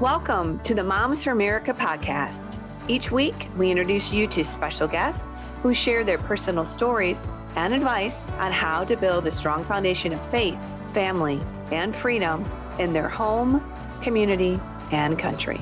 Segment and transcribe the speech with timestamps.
[0.00, 2.56] Welcome to the Moms for America podcast.
[2.86, 8.30] Each week, we introduce you to special guests who share their personal stories and advice
[8.38, 10.56] on how to build a strong foundation of faith,
[10.94, 11.40] family,
[11.72, 12.44] and freedom
[12.78, 13.60] in their home,
[14.00, 14.60] community,
[14.92, 15.60] and country.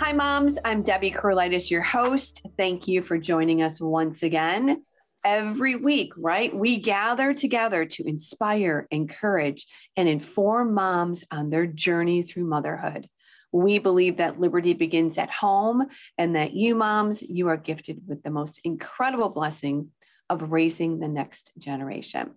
[0.00, 0.58] Hi, moms.
[0.64, 2.44] I'm Debbie Curlitis, your host.
[2.56, 4.82] Thank you for joining us once again
[5.24, 6.54] every week, right?
[6.54, 9.66] We gather together to inspire, encourage,
[9.96, 13.08] and inform moms on their journey through motherhood.
[13.52, 18.22] We believe that liberty begins at home and that you moms, you are gifted with
[18.22, 19.90] the most incredible blessing
[20.30, 22.32] of raising the next generation.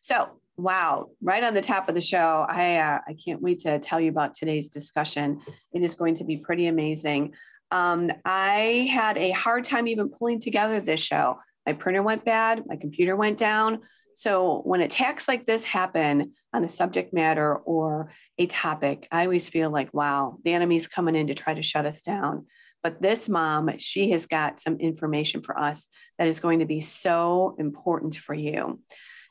[0.00, 3.78] So, wow, right on the top of the show, I, uh, I can't wait to
[3.80, 5.40] tell you about today's discussion.
[5.72, 7.34] It is going to be pretty amazing.
[7.72, 11.38] Um, I had a hard time even pulling together this show
[11.70, 13.78] my printer went bad, my computer went down.
[14.16, 19.48] So when attacks like this happen on a subject matter or a topic, I always
[19.48, 22.46] feel like, wow, the enemy's coming in to try to shut us down.
[22.82, 25.86] But this mom, she has got some information for us
[26.18, 28.80] that is going to be so important for you.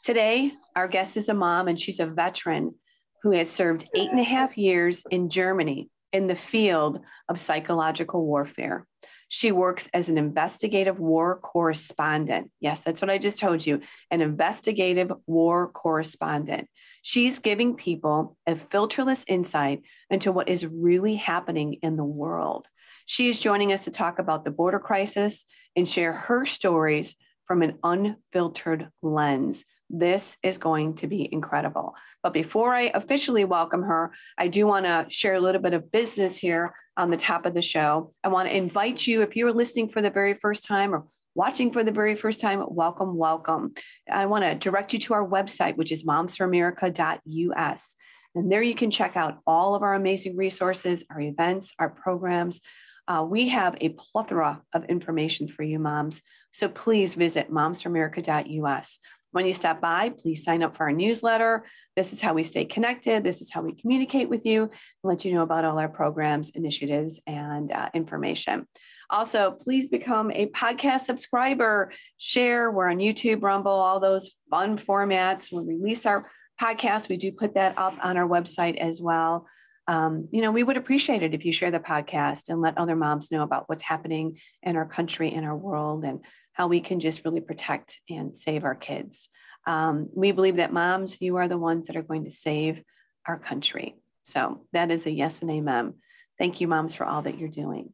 [0.06, 2.76] Today, our guest is a mom, and she's a veteran
[3.22, 8.26] who has served eight and a half years in Germany in the field of psychological
[8.26, 8.88] warfare.
[9.30, 12.52] She works as an investigative war correspondent.
[12.59, 16.67] Yes, that's what I just told you an investigative war correspondent.
[17.03, 22.67] She's giving people a filterless insight into what is really happening in the world.
[23.05, 27.16] She is joining us to talk about the border crisis and share her stories
[27.47, 29.63] from an unfiltered lens.
[29.90, 31.95] This is going to be incredible.
[32.22, 35.92] But before I officially welcome her, I do want to share a little bit of
[35.92, 38.14] business here on the top of the show.
[38.23, 41.72] I want to invite you, if you're listening for the very first time or watching
[41.72, 43.73] for the very first time, welcome, welcome.
[44.12, 47.96] I want to direct you to our website, which is momsforamerica.us.
[48.36, 52.62] And there you can check out all of our amazing resources, our events, our programs.
[53.08, 56.22] Uh, we have a plethora of information for you, moms.
[56.52, 59.00] So please visit momsforamerica.us.
[59.31, 61.66] When you stop by, please sign up for our newsletter.
[61.95, 63.23] This is how we stay connected.
[63.23, 64.72] This is how we communicate with you and
[65.03, 68.68] let you know about all our programs, initiatives, and uh, information.
[69.12, 72.72] Also, please become a podcast subscriber, share.
[72.72, 75.51] We're on YouTube, Rumble, all those fun formats.
[75.51, 76.29] When we release our
[76.59, 79.47] podcast, we do put that up on our website as well.
[79.88, 82.95] Um, you know, we would appreciate it if you share the podcast and let other
[82.95, 86.19] moms know about what's happening in our country, in our world, and
[86.59, 89.30] how we can just really protect and save our kids.
[89.66, 92.84] Um, we believe that moms, you are the ones that are going to save
[93.25, 93.96] our country.
[94.25, 95.94] So that is a yes and amen.
[96.38, 97.94] Thank you, moms, for all that you're doing.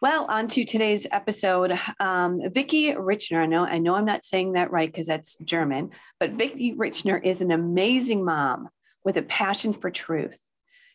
[0.00, 1.76] Well, on to today's episode.
[1.98, 5.90] Um, Vicky Richner, I know, I know I'm not saying that right because that's German,
[6.20, 8.68] but Vicky Richner is an amazing mom
[9.02, 10.38] with a passion for truth.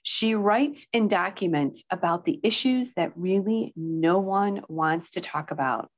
[0.03, 5.89] She writes and documents about the issues that really no one wants to talk about.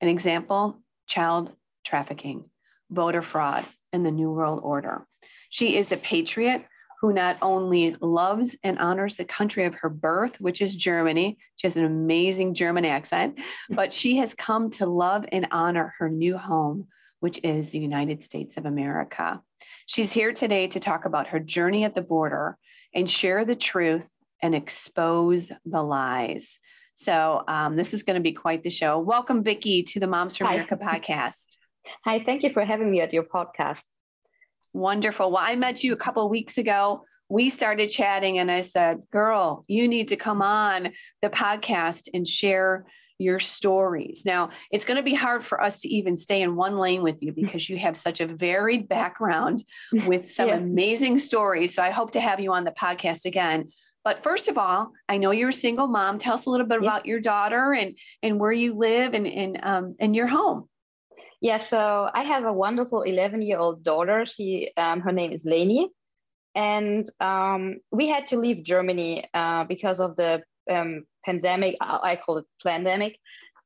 [0.00, 1.52] An example child
[1.84, 2.44] trafficking,
[2.90, 5.06] voter fraud, and the New World Order.
[5.48, 6.64] She is a patriot
[7.00, 11.38] who not only loves and honors the country of her birth, which is Germany.
[11.56, 13.38] She has an amazing German accent,
[13.70, 16.88] but she has come to love and honor her new home,
[17.20, 19.42] which is the United States of America.
[19.86, 22.58] She's here today to talk about her journey at the border
[22.94, 24.10] and share the truth
[24.42, 26.58] and expose the lies.
[26.96, 28.98] So um, this is going to be quite the show.
[28.98, 31.46] Welcome, Vicki, to the Moms for America podcast.
[32.06, 33.82] Hi, thank you for having me at your podcast.
[34.72, 35.30] Wonderful.
[35.30, 37.04] Well, I met you a couple of weeks ago.
[37.28, 42.26] We started chatting, and I said, Girl, you need to come on the podcast and
[42.26, 42.86] share
[43.18, 44.22] your stories.
[44.24, 47.16] Now, it's going to be hard for us to even stay in one lane with
[47.20, 49.64] you because you have such a varied background
[50.06, 50.56] with some yeah.
[50.56, 51.74] amazing stories.
[51.74, 53.68] So I hope to have you on the podcast again.
[54.06, 56.20] But first of all, I know you're a single mom.
[56.20, 56.88] Tell us a little bit yes.
[56.88, 60.68] about your daughter and and where you live and and um and your home.
[61.40, 64.24] Yeah, so I have a wonderful 11 year old daughter.
[64.24, 65.90] She um, her name is Leni,
[66.54, 71.74] and um, we had to leave Germany uh, because of the um, pandemic.
[71.80, 73.18] I call it pandemic.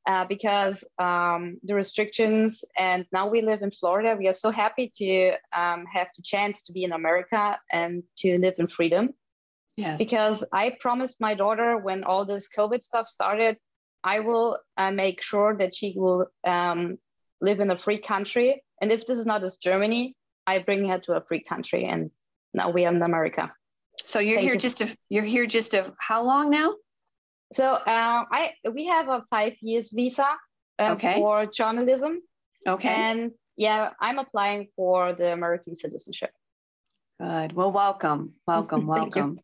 [0.07, 4.15] Uh, because um, the restrictions, and now we live in Florida.
[4.17, 8.39] We are so happy to um, have the chance to be in America and to
[8.39, 9.11] live in freedom.
[9.77, 9.97] Yes.
[9.97, 13.57] Because I promised my daughter when all this COVID stuff started,
[14.03, 16.97] I will uh, make sure that she will um,
[17.39, 18.63] live in a free country.
[18.81, 20.15] And if this is not as Germany,
[20.45, 21.85] I bring her to a free country.
[21.85, 22.11] And
[22.53, 23.51] now we are in America.
[24.05, 24.59] So you're Thank here you.
[24.59, 26.73] just a, you're here just a, how long now?
[27.53, 30.27] So uh, I we have a five years visa
[30.79, 31.15] um, okay.
[31.15, 32.21] for journalism.
[32.67, 32.89] Okay.
[32.89, 36.31] And yeah, I'm applying for the American citizenship.
[37.19, 37.53] Good.
[37.53, 39.39] Well, welcome, welcome, welcome.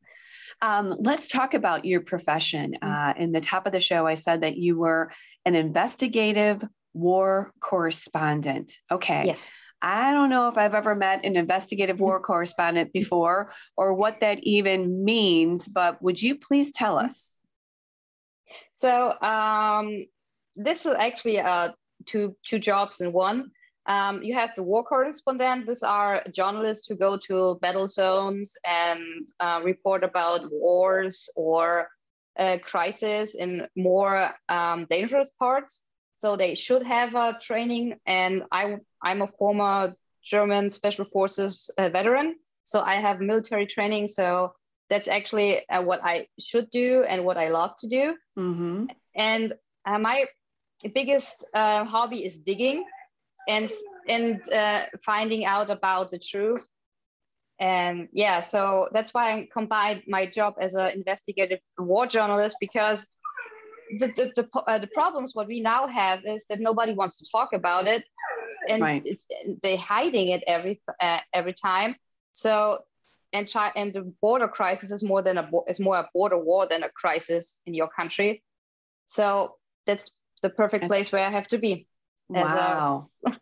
[0.62, 2.76] Um, let's talk about your profession.
[2.82, 2.92] Mm-hmm.
[2.92, 5.12] Uh, in the top of the show, I said that you were
[5.46, 6.64] an investigative
[6.94, 8.74] war correspondent.
[8.92, 9.24] Okay.
[9.26, 9.48] Yes.
[9.82, 14.40] I don't know if I've ever met an investigative war correspondent before or what that
[14.42, 17.36] even means, but would you please tell us?
[18.78, 20.06] So, um,
[20.56, 21.70] this is actually uh,
[22.08, 23.52] two, two jobs in one.
[23.88, 25.66] Um, you have the war correspondent.
[25.66, 31.88] These are journalists who go to battle zones and uh, report about wars or
[32.38, 35.86] uh, crisis in more um, dangerous parts.
[36.16, 37.96] So they should have a training.
[38.06, 42.36] And I, I'm a former German Special Forces uh, veteran.
[42.66, 44.10] So I have military training.
[44.10, 44.54] So
[44.90, 48.16] that's actually uh, what I should do and what I love to do.
[48.38, 48.86] Mm-hmm.
[49.16, 49.54] And
[49.86, 50.26] uh, my
[50.94, 52.84] biggest uh, hobby is digging
[53.48, 53.72] and
[54.08, 56.68] and uh, finding out about the truth.
[57.60, 63.08] And yeah, so that's why I combined my job as an investigative war journalist because
[64.00, 67.26] the the, the, uh, the, problems what we now have is that nobody wants to
[67.32, 68.04] talk about it
[68.68, 69.02] and right.
[69.06, 69.26] it's
[69.64, 71.96] they're hiding it every uh, every time
[72.34, 72.80] so
[73.34, 76.68] and China, and the border crisis is more than a is more a border war
[76.68, 78.44] than a crisis in your country
[79.06, 79.56] so
[79.86, 81.87] that's the perfect that's, place where i have to be
[82.30, 83.36] wow a,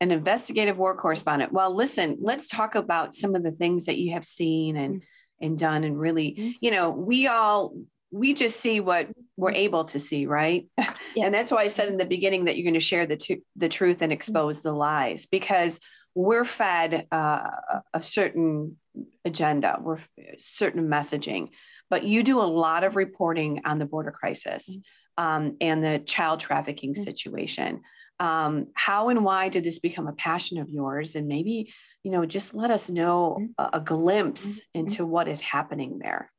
[0.00, 4.12] an investigative war correspondent well listen let's talk about some of the things that you
[4.12, 5.44] have seen and mm-hmm.
[5.44, 6.50] and done and really mm-hmm.
[6.60, 7.74] you know we all
[8.10, 10.68] we just see what we're able to see, right?
[10.76, 10.94] Yeah.
[11.16, 13.42] And that's why I said in the beginning that you're going to share the t-
[13.56, 15.80] the truth and expose the lies because
[16.14, 17.50] we're fed uh,
[17.92, 18.76] a certain
[19.24, 20.00] agenda, we're
[20.38, 21.48] certain messaging,
[21.90, 24.80] but you do a lot of reporting on the border crisis mm-hmm.
[25.18, 27.02] Um, and the child trafficking mm-hmm.
[27.02, 27.82] situation.
[28.18, 31.14] Um, how and why did this become a passion of yours?
[31.14, 31.72] And maybe
[32.08, 33.52] you know, just let us know mm-hmm.
[33.58, 34.80] a, a glimpse mm-hmm.
[34.80, 36.30] into what is happening there.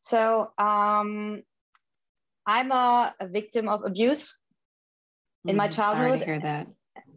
[0.00, 1.42] So um,
[2.46, 4.36] I'm a, a, victim of abuse
[5.44, 6.04] in my childhood.
[6.04, 6.66] Mm, sorry to hear that.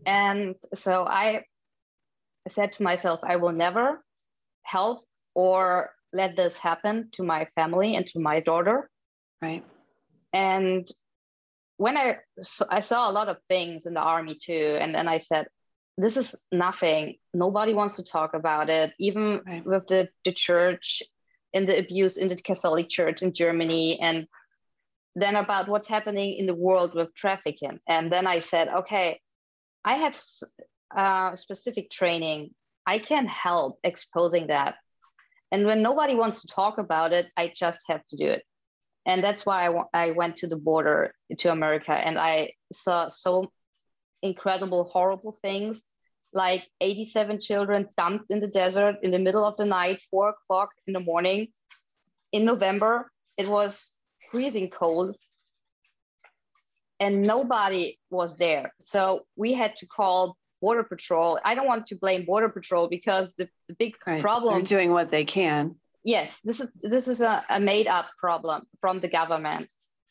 [0.05, 1.43] And so I
[2.49, 4.03] said to myself, I will never
[4.63, 5.03] help
[5.35, 8.89] or let this happen to my family and to my daughter.
[9.41, 9.63] Right.
[10.33, 10.87] And
[11.77, 12.17] when I
[12.69, 15.47] I saw a lot of things in the army too, and then I said,
[15.97, 17.15] this is nothing.
[17.33, 18.93] Nobody wants to talk about it.
[18.99, 19.65] Even right.
[19.65, 21.03] with the, the church,
[21.53, 24.27] and the abuse in the Catholic Church in Germany, and
[25.15, 27.79] then about what's happening in the world with trafficking.
[27.87, 29.19] And then I said, okay,
[29.83, 30.17] I have
[30.95, 32.51] uh, specific training.
[32.85, 34.75] I can help exposing that.
[35.51, 38.43] And when nobody wants to talk about it, I just have to do it.
[39.05, 43.51] And that's why I, I went to the border to America and I saw so
[44.21, 45.83] incredible, horrible things
[46.33, 50.69] like 87 children dumped in the desert in the middle of the night, four o'clock
[50.87, 51.47] in the morning.
[52.31, 53.91] In November, it was
[54.31, 55.17] freezing cold
[56.99, 58.71] and nobody was there.
[58.79, 61.39] So we had to call Border Patrol.
[61.43, 64.21] I don't want to blame Border Patrol because the, the big right.
[64.21, 64.55] problem.
[64.55, 65.75] They're doing what they can.
[66.03, 69.67] Yes, this is this is a, a made up problem from the government,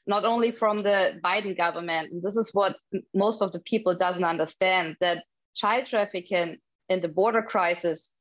[0.06, 2.12] not only from the Biden government.
[2.12, 2.76] And this is what
[3.14, 6.58] most of the people doesn't understand that child trafficking
[6.88, 8.14] and the border crisis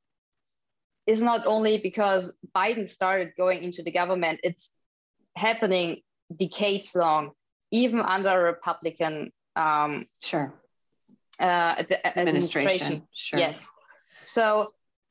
[1.06, 4.77] is not only because Biden started going into the government, it's
[5.36, 6.02] happening
[6.35, 7.31] decades long,
[7.71, 10.54] even under a Republican um, sure
[11.40, 12.18] uh, administration.
[12.18, 13.07] administration.
[13.14, 13.40] Sure.
[13.40, 13.69] Yes.
[14.23, 14.68] So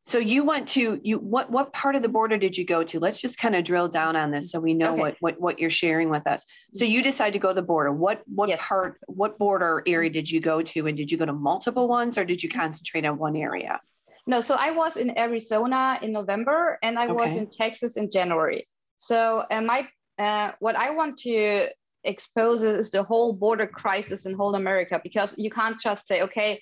[0.09, 2.99] so you went to you what what part of the border did you go to?
[2.99, 5.00] Let's just kind of drill down on this so we know okay.
[5.00, 6.47] what what what you're sharing with us.
[6.73, 7.93] So you decided to go to the border.
[7.93, 8.59] What what yes.
[8.59, 12.17] part what border area did you go to and did you go to multiple ones
[12.17, 13.83] or did you concentrate on one area?
[14.27, 17.12] No, so I was in Arizona in November and I okay.
[17.12, 18.67] was in Texas in January.
[18.97, 19.87] So uh, my
[20.19, 21.69] uh, what I want to
[22.05, 26.59] expose is the whole border crisis in whole America because you can't just say okay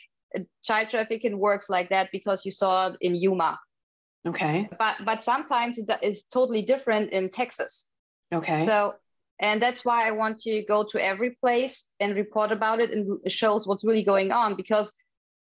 [0.62, 3.58] child trafficking works like that because you saw it in Yuma.
[4.26, 4.68] Okay.
[4.78, 7.88] But but sometimes it's totally different in Texas.
[8.32, 8.64] Okay.
[8.64, 8.94] So
[9.40, 13.20] and that's why I want to go to every place and report about it and
[13.30, 14.92] shows what's really going on because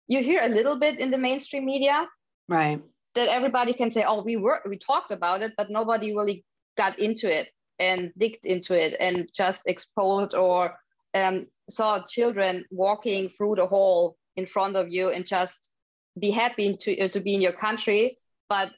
[0.08, 2.08] you hear a little bit in the mainstream media.
[2.48, 2.82] Right.
[3.16, 6.46] That everybody can say, oh, we were we talked about it, but nobody really
[6.78, 7.48] got into it
[7.80, 10.76] and digged into it and just exposed or
[11.14, 15.70] um, saw children walking through the hole in front of you and just
[16.18, 18.18] be happy to, uh, to be in your country
[18.50, 18.70] but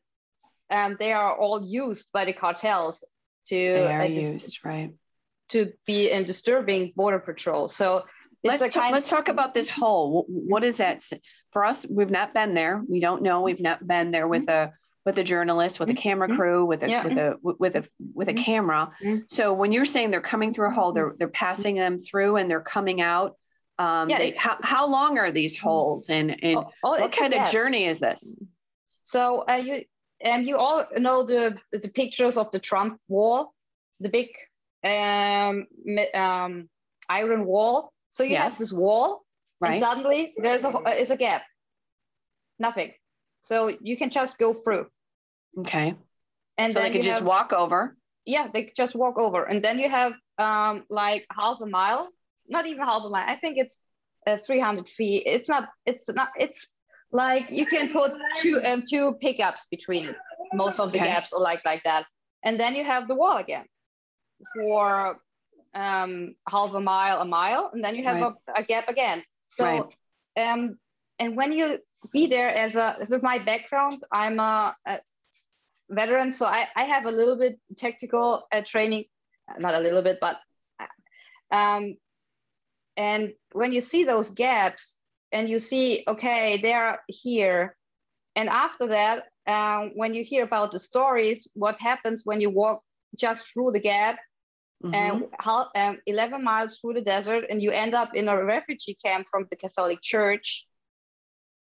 [0.70, 3.04] um, they are all used by the cartels
[3.48, 4.92] to they are uh, used right
[5.50, 8.04] to be in disturbing border patrol so
[8.44, 11.04] let's, talk, let's talk about this hole what is that
[11.52, 14.72] for us we've not been there we don't know we've not been there with a
[15.06, 16.02] with a journalist, with a mm-hmm.
[16.02, 17.04] camera crew, with a yeah.
[17.04, 18.92] with a with a with a camera.
[19.04, 19.24] Mm-hmm.
[19.28, 22.50] So when you're saying they're coming through a hole, they're they're passing them through and
[22.50, 23.36] they're coming out.
[23.80, 27.34] Um, yeah, they, how, how long are these holes and and oh, oh, what kind
[27.34, 28.38] of journey is this?
[29.04, 29.84] So uh, you
[30.24, 33.54] um, you all know the the pictures of the Trump wall,
[34.00, 34.28] the big
[34.84, 35.68] um,
[36.14, 36.70] um,
[37.10, 37.92] iron wall.
[38.12, 38.54] So you yes.
[38.54, 39.24] have this wall,
[39.60, 39.72] right.
[39.72, 41.44] and suddenly there's a is a gap.
[42.60, 42.92] Nothing.
[43.44, 44.88] So you can just go through.
[45.60, 45.96] Okay.
[46.58, 47.98] And so they can just have, walk over.
[48.26, 52.08] Yeah, they just walk over, and then you have um like half a mile,
[52.52, 53.28] not even half a mile.
[53.28, 53.80] I think it's
[54.28, 55.24] uh, 300 feet.
[55.26, 55.70] It's not.
[55.86, 56.30] It's not.
[56.38, 56.72] It's
[57.12, 60.16] like you can put two um, two pickups between
[60.54, 61.08] most of the okay.
[61.08, 62.06] gaps or like like that,
[62.44, 63.66] and then you have the wall again
[64.56, 65.18] for
[65.74, 68.34] um half a mile, a mile, and then you have right.
[68.56, 69.24] a, a, gap again.
[69.50, 69.90] So
[70.38, 70.52] right.
[70.52, 70.78] um
[71.20, 71.78] and when you
[72.12, 75.00] be there as a with my background i'm a, a
[75.90, 79.06] veteran so I, I have a little bit tactical uh, training
[79.60, 80.38] not a little bit but
[81.52, 81.98] um,
[82.98, 84.98] and when you see those gaps
[85.32, 87.76] and you see okay they're here.
[88.36, 92.82] And after that um, when you hear about the stories what happens when you walk
[93.18, 94.18] just through the gap
[94.84, 94.94] mm-hmm.
[94.94, 95.26] and
[95.76, 99.48] um, 11 miles through the desert and you end up in a refugee camp from
[99.50, 100.66] the catholic church.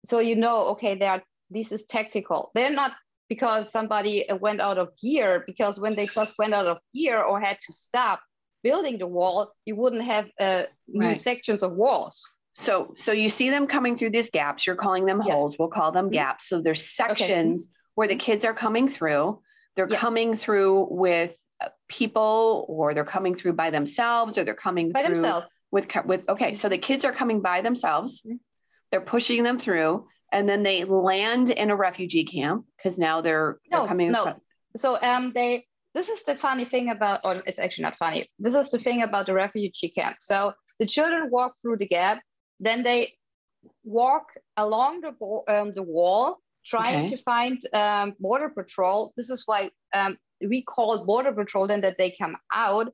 [0.06, 2.52] So you know okay they are this is tactical.
[2.56, 2.94] They're not
[3.30, 7.40] because somebody went out of gear because when they just went out of gear or
[7.40, 8.22] had to stop
[8.64, 11.18] building the wall you wouldn't have uh, new right.
[11.18, 12.24] sections of walls
[12.56, 15.34] so so you see them coming through these gaps you're calling them yes.
[15.34, 16.14] holes we'll call them mm-hmm.
[16.14, 17.74] gaps so there's sections okay.
[17.96, 19.40] where the kids are coming through
[19.76, 19.98] they're yeah.
[19.98, 25.04] coming through with uh, people or they're coming through by themselves or they're coming by
[25.04, 25.48] through themselves.
[25.72, 28.36] with with okay so the kids are coming by themselves mm-hmm
[28.94, 33.58] they're pushing them through and then they land in a refugee camp because now they're,
[33.72, 34.36] no, they're coming no.
[34.76, 38.30] so um they this is the funny thing about or it's actually not funny.
[38.40, 40.18] This is the thing about the refugee camp.
[40.20, 42.20] So the children walk through the gap
[42.60, 43.14] then they
[43.84, 47.16] walk along the, um, the wall trying okay.
[47.16, 49.14] to find um, border patrol.
[49.18, 52.94] This is why um, we call border patrol then that they come out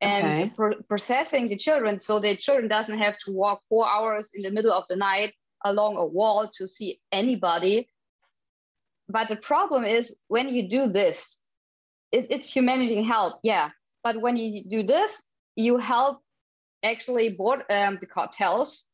[0.00, 0.52] and okay.
[0.54, 2.00] pr- processing the children.
[2.00, 5.34] So the children doesn't have to walk four hours in the middle of the night
[5.64, 7.88] along a wall to see anybody.
[9.08, 11.42] But the problem is when you do this
[12.12, 13.70] it, it's humanity help yeah
[14.02, 15.22] but when you do this
[15.56, 16.20] you help
[16.82, 18.84] actually board um, the cartels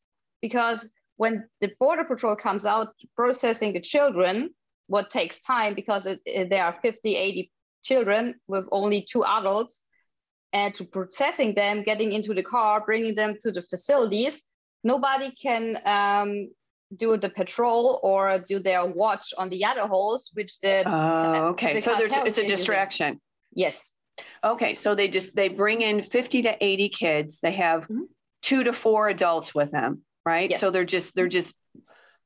[0.41, 4.49] because when the border patrol comes out processing the children
[4.87, 7.51] what takes time because it, it, there are 50 80
[7.83, 9.83] children with only two adults
[10.55, 14.41] and to processing them, getting into the car, bringing them to the facilities.
[14.85, 16.49] Nobody can um,
[16.95, 21.73] do the patrol or do their watch on the other holes, which the uh, okay.
[21.75, 23.19] The so there's it's a distraction.
[23.53, 23.91] Yes.
[24.43, 27.39] Okay, so they just they bring in fifty to eighty kids.
[27.39, 28.03] They have mm-hmm.
[28.41, 30.49] two to four adults with them, right?
[30.49, 30.59] Yes.
[30.59, 31.53] So they're just they're just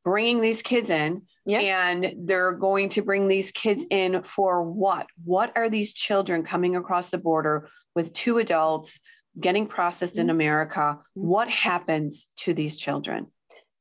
[0.03, 1.59] bringing these kids in yeah.
[1.59, 6.75] and they're going to bring these kids in for what what are these children coming
[6.75, 8.99] across the border with two adults
[9.39, 10.35] getting processed in mm-hmm.
[10.35, 11.27] America, mm-hmm.
[11.27, 13.27] what happens to these children?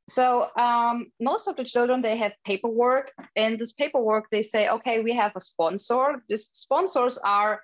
[0.08, 5.02] So um, most of the children they have paperwork, and this paperwork they say, okay,
[5.02, 6.22] we have a sponsor.
[6.28, 7.60] These sponsors are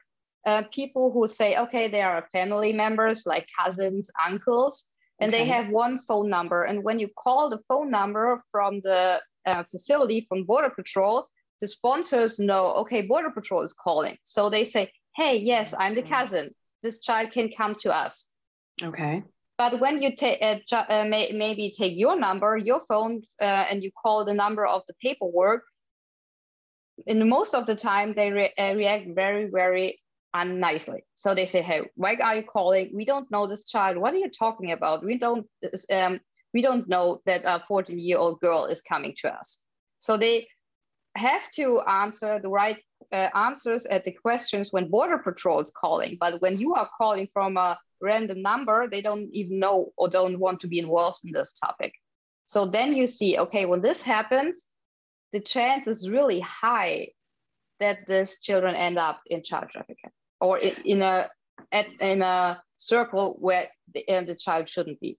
[0.46, 4.86] uh, people who say, okay, they are family members like cousins, uncles,
[5.20, 5.44] and okay.
[5.44, 6.64] they have one phone number.
[6.64, 11.26] And when you call the phone number from the uh, facility from Border Patrol,
[11.62, 14.18] the sponsors know, okay, Border Patrol is calling.
[14.22, 16.54] So they say, hey, yes, I'm the cousin.
[16.82, 18.30] This child can come to us.
[18.82, 19.22] Okay.
[19.56, 23.82] But when you take uh, uh, may- maybe take your number, your phone, uh, and
[23.82, 25.62] you call the number of the paperwork,
[27.06, 30.00] in most of the time they re- uh, react very, very
[30.32, 31.04] unnicely.
[31.14, 32.90] So they say, "Hey, why are you calling?
[32.94, 33.96] We don't know this child.
[33.96, 35.04] What are you talking about?
[35.04, 35.46] We don't,
[35.90, 36.20] um,
[36.52, 39.62] we don't know that a 14-year-old girl is coming to us."
[40.00, 40.48] So they
[41.16, 42.78] have to answer the right
[43.12, 47.28] uh, answers at the questions when border patrol is calling but when you are calling
[47.32, 51.32] from a random number they don't even know or don't want to be involved in
[51.32, 51.92] this topic
[52.46, 54.66] so then you see okay when this happens
[55.32, 57.08] the chance is really high
[57.80, 60.10] that these children end up in child trafficking
[60.40, 61.28] or in a
[61.72, 65.18] at, in a circle where the, uh, the child shouldn't be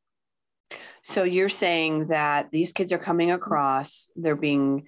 [1.02, 4.86] so you're saying that these kids are coming across they're being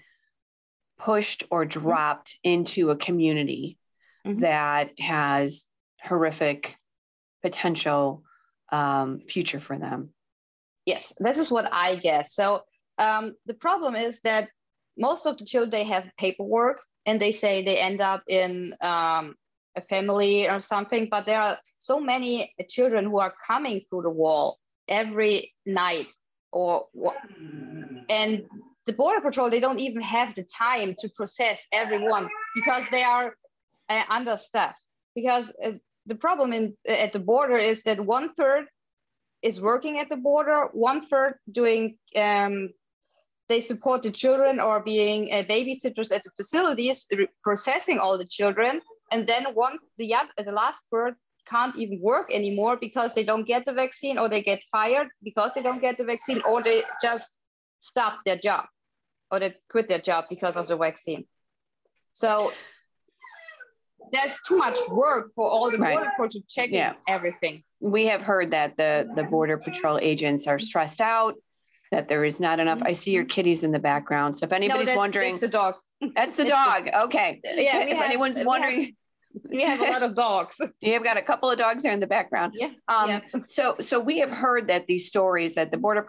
[0.97, 3.77] pushed or dropped into a community
[4.25, 4.39] mm-hmm.
[4.41, 5.63] that has
[6.01, 6.77] horrific
[7.41, 8.23] potential
[8.71, 10.09] um, future for them.
[10.85, 12.33] Yes, this is what I guess.
[12.33, 12.61] So
[12.97, 14.49] um, the problem is that
[14.97, 19.35] most of the children they have paperwork and they say they end up in um,
[19.75, 21.07] a family or something.
[21.09, 26.07] But there are so many children who are coming through the wall every night,
[26.51, 26.87] or
[28.09, 28.45] and
[28.85, 33.35] the border patrol they don't even have the time to process everyone because they are
[33.89, 34.81] uh, understaffed.
[35.15, 35.71] Because uh,
[36.07, 38.65] the problem in at the border is that one third
[39.41, 42.69] is working at the border, one third doing um,
[43.49, 47.07] they support the children or being uh, babysitters at the facilities,
[47.43, 51.15] processing all the children, and then one the the last third
[51.47, 55.53] can't even work anymore because they don't get the vaccine or they get fired because
[55.53, 57.37] they don't get the vaccine or they just
[57.79, 58.65] stop their job
[59.31, 61.25] or they quit their job because of the vaccine.
[62.11, 62.51] So
[64.11, 66.93] there's too much work for all the border patrol to check yeah.
[67.07, 67.63] everything.
[67.79, 71.35] We have heard that the the border patrol agents are stressed out
[71.91, 72.81] that there is not enough.
[72.83, 74.37] I see your kitties in the background.
[74.37, 75.75] So if anybody's no, that's, wondering, that's the dog.
[76.15, 76.89] That's the dog.
[77.05, 77.39] Okay.
[77.43, 77.79] Yeah.
[77.79, 78.95] If have, anyone's wondering.
[79.49, 80.59] We have, we have a lot of dogs.
[80.81, 82.53] You've got a couple of dogs there in the background.
[82.55, 82.71] Yeah.
[82.87, 83.21] Um, yeah.
[83.45, 86.07] So, so we have heard that these stories that the border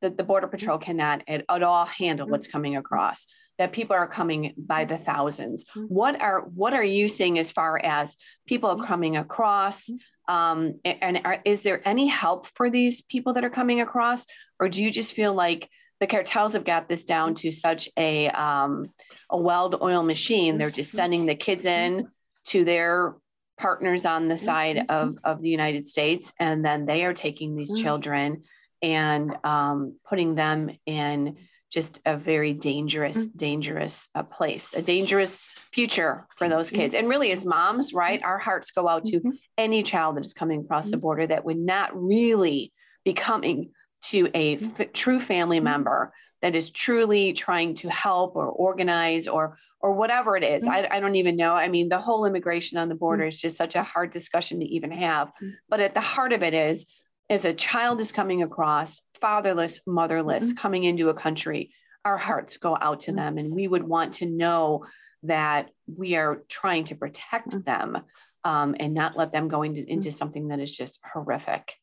[0.00, 3.26] that the border patrol cannot at, at all handle what's coming across.
[3.58, 5.82] That people are coming by the 1000s mm-hmm.
[5.84, 9.90] What are what are you seeing as far as people coming across?
[10.28, 14.26] Um, and are, is there any help for these people that are coming across,
[14.60, 18.28] or do you just feel like the cartels have got this down to such a
[18.28, 18.92] um,
[19.30, 20.58] a well-oiled machine?
[20.58, 22.08] They're just sending the kids in
[22.48, 23.16] to their
[23.58, 27.80] partners on the side of, of the United States, and then they are taking these
[27.80, 28.44] children
[28.82, 31.36] and um, putting them in
[31.70, 33.36] just a very dangerous, mm.
[33.36, 36.94] dangerous uh, place, a dangerous future for those kids.
[36.94, 39.30] And really, as moms, right, our hearts go out to mm-hmm.
[39.56, 41.02] any child that is coming across the mm-hmm.
[41.02, 42.72] border that would not really
[43.04, 43.70] be coming
[44.06, 44.82] to a mm-hmm.
[44.92, 50.42] true family member that is truly trying to help or organize or or whatever it
[50.42, 50.66] is.
[50.66, 51.54] I, I don't even know.
[51.54, 54.66] I mean, the whole immigration on the border is just such a hard discussion to
[54.66, 55.30] even have.
[55.68, 56.84] But at the heart of it is,
[57.30, 60.56] as a child is coming across, fatherless, motherless, mm-hmm.
[60.56, 61.72] coming into a country,
[62.04, 63.16] our hearts go out to mm-hmm.
[63.16, 63.38] them.
[63.38, 64.86] And we would want to know
[65.24, 67.62] that we are trying to protect mm-hmm.
[67.62, 68.02] them
[68.44, 71.74] um, and not let them go into, into something that is just horrific.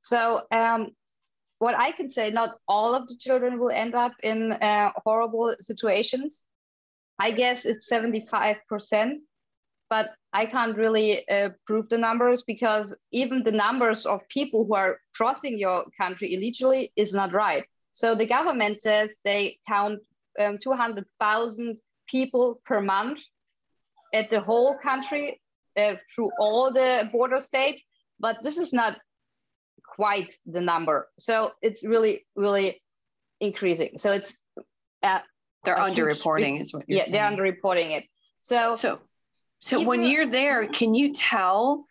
[0.00, 0.90] So, um,
[1.58, 5.54] what I can say, not all of the children will end up in uh, horrible
[5.58, 6.42] situations.
[7.18, 9.14] I guess it's 75%,
[9.88, 14.74] but I can't really uh, prove the numbers because even the numbers of people who
[14.74, 17.64] are crossing your country illegally is not right.
[17.92, 20.00] So the government says they count
[20.38, 23.22] um, 200,000 people per month
[24.12, 25.40] at the whole country
[25.76, 27.82] uh, through all the border states,
[28.20, 28.98] but this is not
[29.96, 31.08] quite the number.
[31.18, 32.82] So it's really, really
[33.40, 33.98] increasing.
[33.98, 34.38] So it's
[35.02, 35.20] uh,
[35.64, 37.12] they're underreporting, is what you're yeah, saying.
[37.12, 38.04] they're underreporting it.
[38.40, 39.00] So so
[39.60, 41.86] so when you're there, can you tell?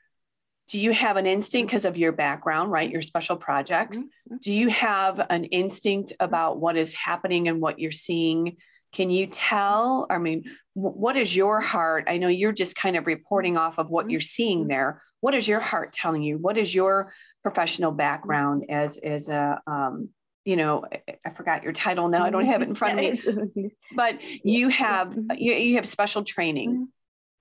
[0.69, 2.89] Do you have an instinct because of your background, right?
[2.89, 3.99] Your special projects.
[3.99, 4.37] Mm-hmm.
[4.41, 8.57] Do you have an instinct about what is happening and what you're seeing?
[8.93, 10.07] Can you tell?
[10.09, 12.05] I mean, what is your heart?
[12.07, 14.69] I know you're just kind of reporting off of what you're seeing mm-hmm.
[14.69, 15.01] there.
[15.21, 16.37] What is your heart telling you?
[16.37, 17.11] What is your
[17.45, 20.09] professional background as as a um,
[20.45, 20.83] you know
[21.25, 22.25] I forgot your title now.
[22.25, 23.71] I don't have it in front of me.
[23.95, 25.37] But you have mm-hmm.
[25.37, 26.83] you, you have special training mm-hmm.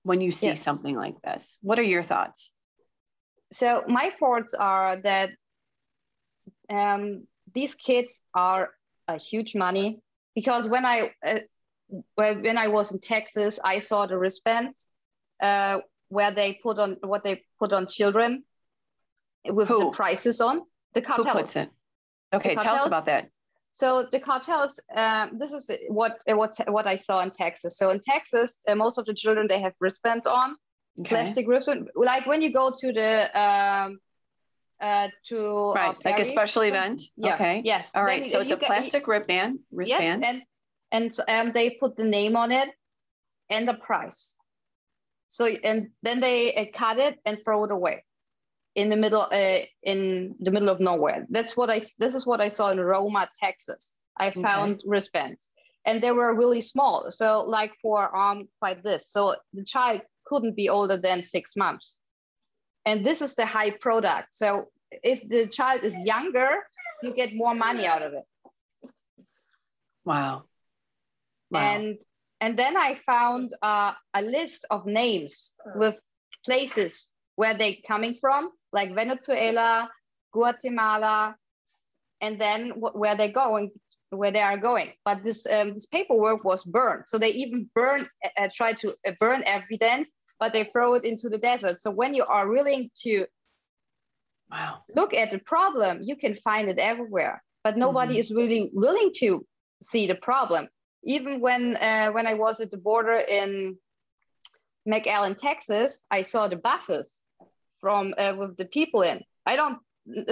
[0.05, 1.57] When you see something like this.
[1.61, 2.51] What are your thoughts?
[3.51, 5.31] So my thoughts are that
[6.69, 8.69] um, these kids are
[9.07, 9.99] a huge money
[10.35, 11.39] because when I uh,
[12.13, 14.85] when I was in Texas, I saw the wristbands
[15.41, 18.43] uh, where they put on what they put on children
[19.43, 19.79] with Who?
[19.79, 20.61] the prices on
[20.93, 21.27] the cartels.
[21.27, 21.69] Who puts it?
[22.31, 23.29] Okay, tell us about that.
[23.75, 24.79] So the cartels.
[24.95, 27.77] Um, this is what what what I saw in Texas.
[27.77, 30.55] So in Texas, uh, most of the children they have wristbands on,
[31.01, 31.09] okay.
[31.09, 31.89] plastic wristband.
[31.93, 33.99] Like when you go to the um,
[34.79, 37.01] uh, to right, like a special event.
[37.17, 37.35] Yeah.
[37.35, 37.61] Okay.
[37.65, 37.91] Yes.
[37.93, 38.21] All right.
[38.21, 39.59] Then so it's a plastic wristband.
[39.71, 40.21] Wristband.
[40.21, 40.41] Yes, and
[40.93, 42.69] and and they put the name on it
[43.49, 44.37] and the price.
[45.27, 48.05] So and then they uh, cut it and throw it away
[48.75, 51.25] in the middle uh, in the middle of nowhere.
[51.29, 53.95] That's what I this is what I saw in Roma, Texas.
[54.17, 54.83] I found okay.
[54.85, 55.49] wristbands
[55.85, 57.11] and they were really small.
[57.11, 59.09] So like for arm like this.
[59.11, 61.97] So the child couldn't be older than six months
[62.85, 64.27] and this is the high product.
[64.31, 66.49] So if the child is younger,
[67.01, 68.23] you get more money out of it.
[70.05, 70.43] Wow.
[71.49, 71.59] wow.
[71.59, 71.97] And
[72.39, 75.95] and then I found uh, a list of names with
[76.45, 79.89] places where they're coming from, like Venezuela,
[80.33, 81.35] Guatemala,
[82.21, 83.71] and then where they're going
[84.09, 84.93] where they are going.
[85.03, 88.89] But this um, this paperwork was burned, so they even burn uh, uh try to
[89.07, 91.79] uh, burn evidence, but they throw it into the desert.
[91.79, 93.25] So when you are willing to
[94.51, 94.79] wow.
[94.95, 97.43] look at the problem, you can find it everywhere.
[97.63, 98.19] But nobody mm-hmm.
[98.19, 99.45] is really willing to
[99.81, 100.67] see the problem.
[101.03, 103.77] Even when uh, when I was at the border in
[104.87, 107.21] McAllen, Texas, I saw the buses
[107.85, 109.21] from uh, with the people in.
[109.45, 109.77] I don't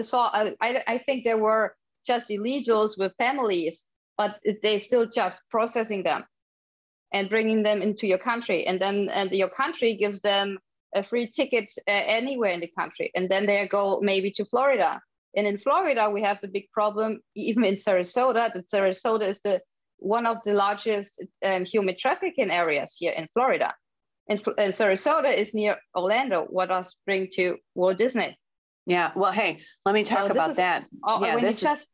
[0.04, 0.24] saw.
[0.34, 0.56] I,
[0.88, 3.88] I think there were just illegals with families,
[4.18, 6.26] but they still just processing them
[7.12, 10.58] and bringing them into your country, and then and your country gives them
[10.96, 15.00] a free tickets uh, anywhere in the country, and then they go maybe to Florida.
[15.36, 19.62] And in Florida, we have the big problem, even in Sarasota, that Sarasota is the
[19.98, 23.76] one of the largest um, human trafficking areas here in Florida.
[24.30, 26.46] And, and Sarasota is near Orlando.
[26.50, 28.38] What else bring to Walt Disney?
[28.86, 29.12] Yeah.
[29.16, 30.86] Well, hey, let me talk about is, that.
[31.04, 31.88] Oh, yeah, this just,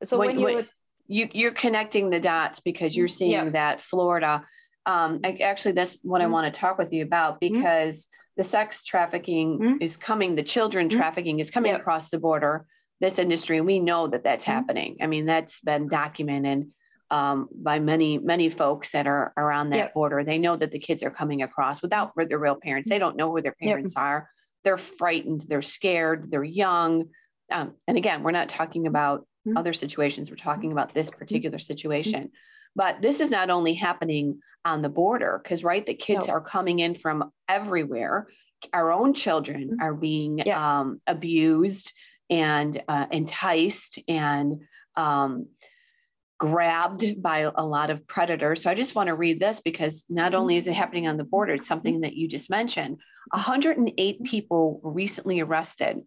[0.00, 0.68] is, so when, when you when,
[1.06, 3.50] you you're connecting the dots because you're seeing yeah.
[3.50, 4.44] that Florida.
[4.86, 6.28] Um, I, actually, that's what mm-hmm.
[6.28, 7.54] I want to talk with you about mm-hmm.
[7.54, 8.32] because mm-hmm.
[8.36, 9.82] the sex trafficking mm-hmm.
[9.82, 10.98] is coming, the children mm-hmm.
[10.98, 12.66] trafficking is coming across the border.
[13.00, 14.52] This industry, we know that that's mm-hmm.
[14.52, 14.96] happening.
[15.00, 16.70] I mean, that's been documented
[17.10, 19.94] um, by many many folks that are around that yep.
[19.94, 20.24] border.
[20.24, 22.88] They know that the kids are coming across without their real parents.
[22.88, 24.02] They don't know who their parents yep.
[24.02, 24.30] are.
[24.64, 25.42] They're frightened.
[25.48, 26.30] They're scared.
[26.30, 27.10] They're young.
[27.52, 29.56] Um, and again, we're not talking about mm-hmm.
[29.56, 30.30] other situations.
[30.30, 32.30] We're talking about this particular situation.
[32.76, 36.34] But this is not only happening on the border, because right, the kids no.
[36.34, 38.26] are coming in from everywhere.
[38.72, 39.82] Our own children mm-hmm.
[39.82, 40.80] are being yeah.
[40.80, 41.92] um, abused
[42.30, 44.62] and uh, enticed and
[44.96, 45.46] um,
[46.44, 48.62] grabbed by a lot of predators.
[48.62, 51.24] So I just want to read this because not only is it happening on the
[51.24, 52.98] border, it's something that you just mentioned.
[53.30, 56.02] 108 people were recently arrested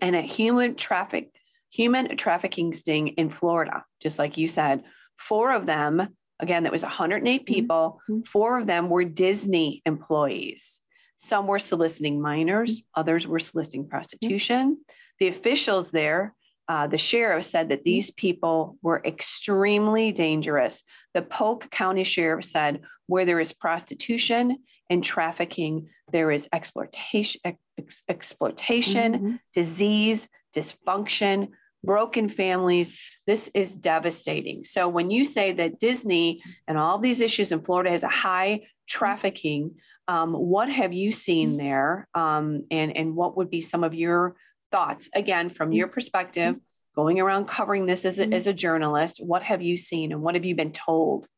[0.00, 1.30] and a human traffic
[1.70, 4.82] human trafficking sting in Florida, just like you said.
[5.18, 6.08] Four of them,
[6.40, 7.44] again, that was 108 mm-hmm.
[7.44, 8.22] people, mm-hmm.
[8.22, 10.80] four of them were Disney employees.
[11.16, 13.00] Some were soliciting minors, mm-hmm.
[13.00, 14.78] others were soliciting prostitution.
[15.20, 16.34] The officials there,
[16.68, 20.82] uh, the sheriff said that these people were extremely dangerous.
[21.12, 27.40] The Polk County Sheriff said, where there is prostitution and trafficking, there is exploitation,
[27.78, 29.34] ex- exploitation, mm-hmm.
[29.52, 31.48] disease, dysfunction,
[31.82, 32.98] broken families.
[33.26, 34.64] This is devastating.
[34.64, 38.62] So when you say that Disney and all these issues in Florida has a high
[38.88, 39.76] trafficking,
[40.08, 42.08] um, what have you seen there?
[42.14, 44.36] Um, and, and what would be some of your
[44.74, 46.56] thoughts, again, from your perspective,
[46.96, 49.20] going around covering this as a, as a journalist?
[49.22, 51.28] What have you seen and what have you been told?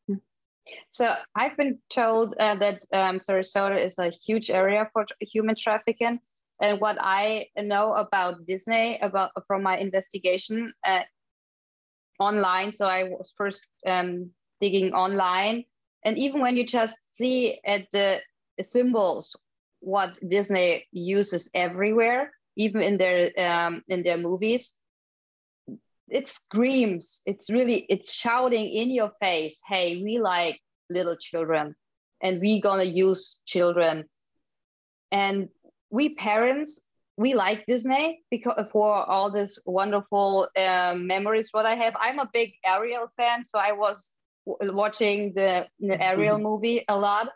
[0.91, 6.19] So I've been told uh, that um, Sarasota is a huge area for human trafficking
[6.61, 11.03] and what I know about Disney about from my investigation uh,
[12.19, 12.73] online.
[12.73, 15.65] So I was first um, digging online,
[16.05, 18.21] and even when you just see at the
[18.63, 19.37] symbols
[19.81, 24.75] what Disney uses everywhere, even in their um, in their movies,
[26.09, 27.23] it screams.
[27.27, 29.61] It's really it's shouting in your face.
[29.67, 31.75] Hey, we like little children,
[32.23, 34.05] and we gonna use children.
[35.13, 35.49] And
[35.91, 36.81] we parents
[37.17, 41.49] we like Disney because for all this wonderful um, memories.
[41.51, 44.13] What I have, I'm a big Ariel fan, so I was
[44.47, 46.45] w- watching the, the Ariel mm-hmm.
[46.45, 47.29] movie a lot,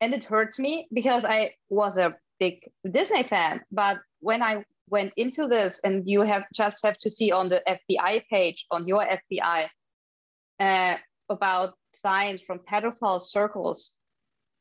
[0.00, 3.62] and it hurts me because I was a big Disney fan.
[3.72, 7.60] But when I went into this, and you have just have to see on the
[7.76, 9.68] FBI page on your FBI
[10.58, 10.96] uh,
[11.28, 13.92] about signs from pedophile circles,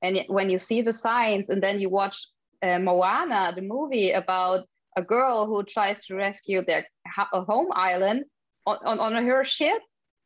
[0.03, 2.17] and when you see the signs, and then you watch
[2.61, 6.85] uh, Moana, the movie about a girl who tries to rescue their
[7.33, 8.23] home island
[8.67, 9.81] on, on, on her ship,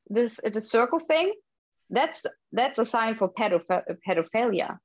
[0.09, 1.33] this the circle thing,
[1.89, 4.77] that's that's a sign for pedoph- pedophilia.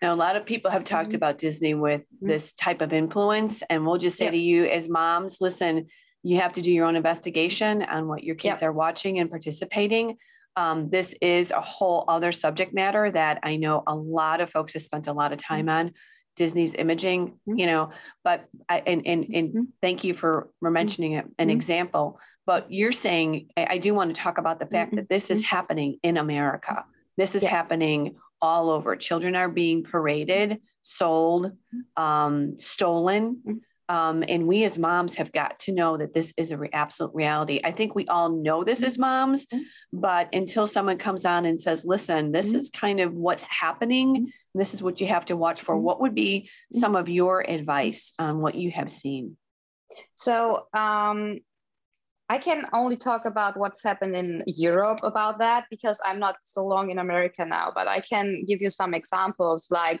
[0.00, 1.16] Now, a lot of people have talked mm-hmm.
[1.16, 2.28] about Disney with mm-hmm.
[2.28, 5.86] this type of influence, and we'll just say to you, as moms, listen,
[6.22, 10.16] you have to do your own investigation on what your kids are watching and participating.
[10.56, 14.72] Um, this is a whole other subject matter that I know a lot of folks
[14.72, 15.88] have spent a lot of time mm-hmm.
[15.88, 15.92] on.
[16.34, 17.58] Disney's imaging, mm-hmm.
[17.58, 17.90] you know,
[18.24, 19.62] but I, and, and, and mm-hmm.
[19.80, 21.50] thank you for, for mentioning it, an mm-hmm.
[21.50, 25.42] example, but you're saying, I, do want to talk about the fact that this is
[25.42, 25.56] mm-hmm.
[25.56, 26.84] happening in America.
[27.16, 27.50] This is yeah.
[27.50, 28.96] happening all over.
[28.96, 32.02] Children are being paraded, sold, mm-hmm.
[32.02, 33.62] um, stolen.
[33.88, 37.14] Um, and we as moms have got to know that this is a re- absolute
[37.14, 37.60] reality.
[37.62, 39.62] I think we all know this as moms, mm-hmm.
[39.92, 42.56] but until someone comes on and says, listen, this mm-hmm.
[42.56, 44.58] is kind of what's happening, mm-hmm.
[44.58, 45.84] this is what you have to watch for, mm-hmm.
[45.84, 46.80] what would be mm-hmm.
[46.80, 49.36] some of your advice on what you have seen?
[50.16, 51.38] So, um,
[52.28, 56.66] I can only talk about what's happened in Europe about that because I'm not so
[56.66, 59.68] long in America now, but I can give you some examples.
[59.70, 60.00] Like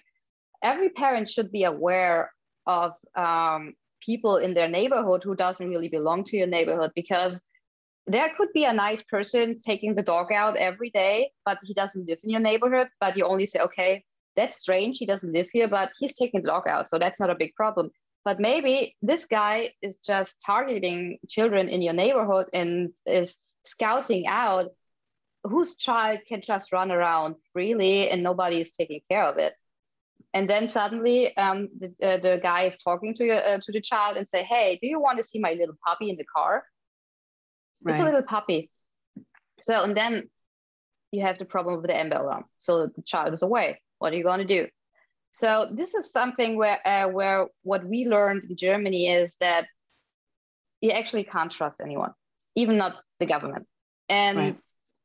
[0.62, 2.32] every parent should be aware
[2.66, 7.40] of um, people in their neighborhood who doesn't really belong to your neighborhood because
[8.08, 12.08] there could be a nice person taking the dog out every day, but he doesn't
[12.08, 12.88] live in your neighborhood.
[13.00, 14.04] But you only say, okay,
[14.36, 14.98] that's strange.
[14.98, 16.88] He doesn't live here, but he's taking the dog out.
[16.90, 17.90] So that's not a big problem.
[18.26, 24.70] But maybe this guy is just targeting children in your neighborhood and is scouting out
[25.44, 29.54] whose child can just run around freely and nobody is taking care of it.
[30.34, 34.16] And then suddenly um, the, uh, the guy is talking to, uh, to the child
[34.16, 36.64] and say, hey, do you want to see my little puppy in the car?
[37.80, 37.92] Right.
[37.92, 38.72] It's a little puppy.
[39.60, 40.28] So, and then
[41.12, 42.46] you have the problem with the Amber alarm.
[42.56, 43.80] So the child is away.
[44.00, 44.66] What are you going to do?
[45.36, 49.66] So this is something where uh, where what we learned in Germany is that
[50.80, 52.12] you actually can't trust anyone,
[52.54, 53.66] even not the government,
[54.08, 54.58] and right.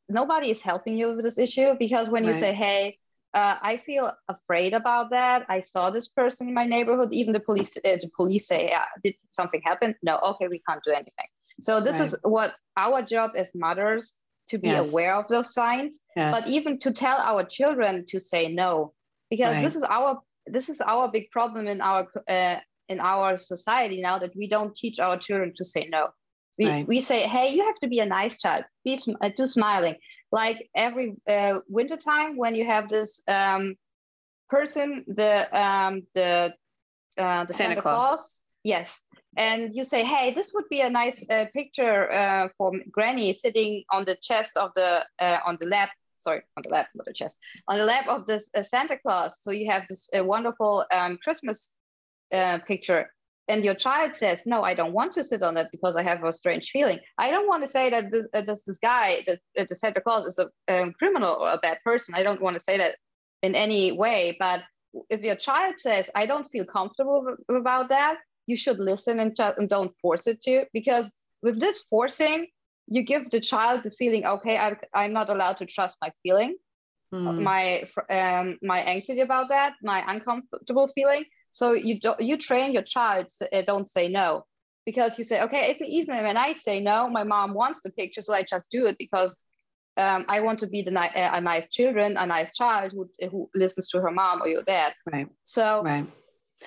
[0.07, 2.39] nobody is helping you with this issue because when you right.
[2.39, 2.97] say, "Hey,"
[3.33, 5.45] uh, I feel afraid about that.
[5.49, 7.09] I saw this person in my neighborhood.
[7.11, 10.81] Even the police, uh, the police say, yeah, "Did something happen?" No, okay, we can't
[10.85, 11.29] do anything.
[11.59, 12.07] So this right.
[12.07, 14.13] is what our job as mothers
[14.47, 14.87] to be yes.
[14.87, 16.31] aware of those signs, yes.
[16.31, 18.93] but even to tell our children to say no
[19.31, 19.63] because right.
[19.63, 22.57] this is our this is our big problem in our uh,
[22.89, 26.09] in our society now that we don't teach our children to say no
[26.59, 26.87] we, right.
[26.87, 29.95] we say hey you have to be a nice child be uh, do smiling
[30.31, 33.75] like every uh, winter time when you have this um,
[34.49, 36.53] person the um, the
[37.17, 37.93] uh, the santa, santa claus.
[37.93, 38.39] claus.
[38.63, 39.01] yes
[39.37, 43.83] and you say hey this would be a nice uh, picture uh, for granny sitting
[43.89, 45.91] on the chest of the uh, on the lap
[46.23, 49.41] sorry, on the lap, not the chest, on the lap of this uh, Santa Claus.
[49.41, 51.73] So you have this uh, wonderful um, Christmas
[52.33, 53.09] uh, picture.
[53.47, 56.23] And your child says, no, I don't want to sit on that because I have
[56.23, 56.99] a strange feeling.
[57.17, 59.99] I don't want to say that this, uh, this, this guy, that uh, the Santa
[59.99, 62.15] Claus is a um, criminal or a bad person.
[62.15, 62.95] I don't want to say that
[63.41, 64.37] in any way.
[64.39, 64.61] But
[65.09, 69.57] if your child says, I don't feel comfortable about that, you should listen and, ch-
[69.57, 70.65] and don't force it to.
[70.71, 72.47] Because with this forcing,
[72.91, 76.55] you give the child the feeling okay I, i'm not allowed to trust my feeling
[77.13, 77.41] mm.
[77.41, 81.25] my um, my anxiety about that my uncomfortable feeling.
[81.51, 84.45] So you don't you train your child uh, don't say no.
[84.85, 88.23] Because you say okay if, even when i say no my mom wants the picture
[88.23, 89.37] so i just do it because
[89.97, 93.47] um, i want to be the ni- a nice children a nice child who, who
[93.53, 94.93] listens to her mom or your dad.
[95.05, 95.27] Right.
[95.43, 96.07] So right.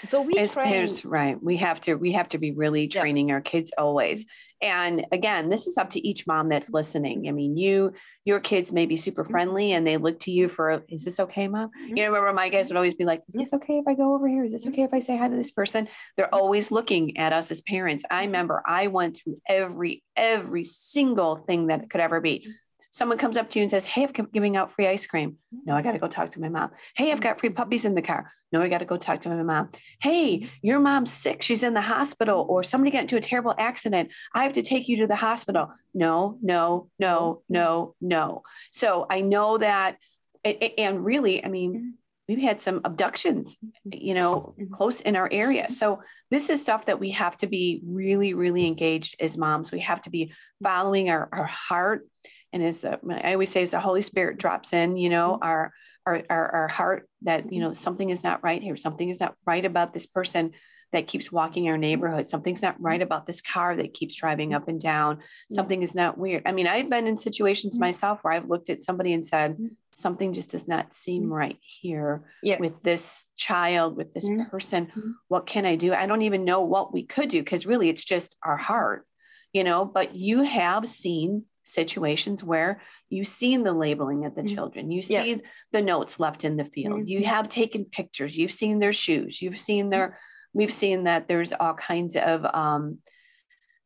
[0.06, 3.30] so we as train, parents right we have to we have to be really training
[3.30, 3.34] yeah.
[3.34, 4.26] our kids always
[4.64, 7.28] and again this is up to each mom that's listening.
[7.28, 7.92] I mean you
[8.24, 9.32] your kids may be super mm-hmm.
[9.32, 11.68] friendly and they look to you for is this okay mom?
[11.68, 11.96] Mm-hmm.
[11.96, 14.14] you know remember my guys would always be like is this okay if i go
[14.14, 14.44] over here?
[14.44, 14.72] Is this mm-hmm.
[14.72, 15.88] okay if i say hi to this person?
[16.16, 18.04] They're always looking at us as parents.
[18.10, 22.48] I remember i went through every every single thing that could ever be
[22.94, 25.38] someone comes up to you and says, Hey, I'm giving out free ice cream.
[25.66, 26.70] No, I got to go talk to my mom.
[26.94, 28.30] Hey, I've got free puppies in the car.
[28.52, 29.70] No, I got to go talk to my mom.
[30.00, 31.42] Hey, your mom's sick.
[31.42, 34.10] She's in the hospital, or somebody got into a terrible accident.
[34.32, 35.72] I have to take you to the hospital.
[35.92, 38.42] No, no, no, no, no.
[38.70, 39.96] So I know that.
[40.44, 41.94] And really, I mean,
[42.28, 43.56] we've had some abductions,
[43.90, 45.68] you know, close in our area.
[45.72, 49.72] So this is stuff that we have to be really, really engaged as moms.
[49.72, 52.06] We have to be following our, our heart
[52.54, 55.42] and as the, I always say, as the Holy Spirit drops in, you know, mm-hmm.
[55.42, 55.72] our,
[56.06, 57.76] our, our, our heart that, you know, mm-hmm.
[57.76, 58.76] something is not right here.
[58.76, 60.52] Something is not right about this person
[60.92, 62.28] that keeps walking our neighborhood.
[62.28, 63.06] Something's not right mm-hmm.
[63.08, 65.18] about this car that keeps driving up and down.
[65.50, 66.44] Something is not weird.
[66.46, 69.56] I mean, I've been in situations myself where I've looked at somebody and said,
[69.90, 72.60] something just does not seem right here yeah.
[72.60, 75.16] with this child, with this person.
[75.26, 75.92] What can I do?
[75.92, 79.04] I don't even know what we could do because really it's just our heart,
[79.52, 84.54] you know, but you have seen situations where you've seen the labeling of the mm-hmm.
[84.54, 85.36] children, you see yeah.
[85.72, 87.08] the notes left in the field, mm-hmm.
[87.08, 90.18] you have taken pictures, you've seen their shoes, you've seen their,
[90.52, 92.98] we've seen that there's all kinds of, um,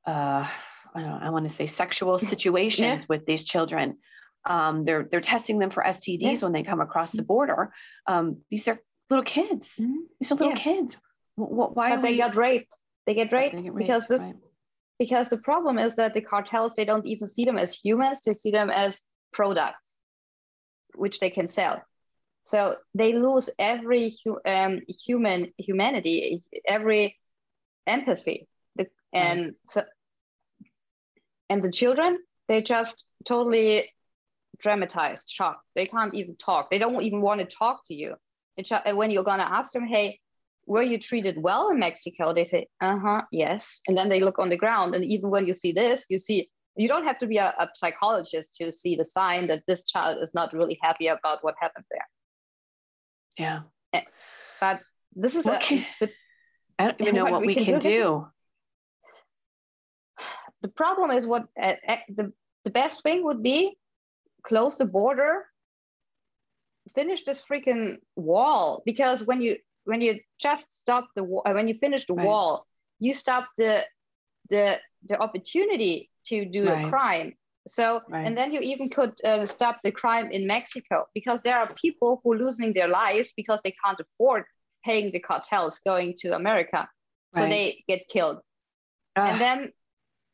[0.07, 0.47] uh,
[0.95, 3.07] I, don't, I want to say sexual situations yeah.
[3.09, 3.99] with these children.
[4.45, 6.39] Um, they're they're testing them for STDs yeah.
[6.41, 7.27] when they come across the mm-hmm.
[7.27, 7.73] border.
[8.07, 9.77] Um, these are little kids.
[9.81, 9.97] Mm-hmm.
[10.21, 10.97] These are little kids.
[11.35, 12.19] Why but they we...
[12.19, 12.75] got raped?
[13.05, 14.35] They get raped, they get raped because this right
[14.99, 18.35] because the problem is that the cartels they don't even see them as humans they
[18.35, 19.99] see them as products
[20.99, 21.83] which they can sell.
[22.43, 27.17] So they lose every um, human humanity every
[27.87, 28.49] empathy.
[28.77, 29.55] The, and mm.
[29.65, 29.83] so
[31.49, 33.91] and the children they just totally
[34.59, 35.65] dramatized shocked.
[35.75, 36.71] They can't even talk.
[36.71, 38.15] They don't even want to talk to you.
[38.93, 40.19] When you're gonna ask them hey
[40.69, 42.35] were you treated well in Mexico?
[42.35, 43.81] They say, uh huh, yes.
[43.89, 44.95] And then they look on the ground.
[44.95, 47.69] And even when you see this, you see you don't have to be a, a,
[47.75, 51.85] psychologist to see the sign that this child is not really happy about what happened
[51.91, 52.07] there
[53.37, 53.61] yeah
[53.93, 54.03] eh,
[54.61, 54.81] but
[55.15, 55.59] this is a,
[56.01, 56.09] the,
[56.79, 58.27] i don't even know what, what we, we, can, do, do.
[60.63, 61.75] the problem is what uh,
[62.09, 62.33] the,
[62.65, 63.77] the best thing would be
[64.45, 65.45] close the border
[66.95, 69.57] finish this freaking wall because when you
[69.89, 72.27] when you just stop the wall when you finish the right.
[72.27, 72.67] wall
[73.01, 73.83] you stop the
[74.51, 74.77] the
[75.09, 76.85] the opportunity to do right.
[76.85, 77.33] a crime
[77.67, 78.27] so right.
[78.27, 82.21] and then you even could uh, stop the crime in mexico because there are people
[82.23, 84.45] who are losing their lives because they can't afford
[84.85, 86.89] paying the cartels going to america
[87.35, 88.39] so they get killed
[89.17, 89.73] and then